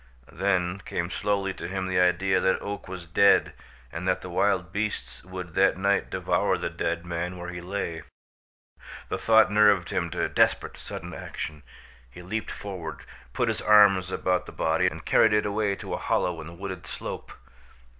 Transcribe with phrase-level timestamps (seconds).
[0.31, 3.53] Then came slowly to him the idea that Oak was dead
[3.91, 8.01] and that the wild beasts would that night devour the dead man where he lay.
[9.09, 11.61] The thought nerved him to desperate, sudden action.
[12.09, 15.93] He leaped forward, he put his arms about the body and carried it away to
[15.93, 17.31] a hollow in the wooded slope.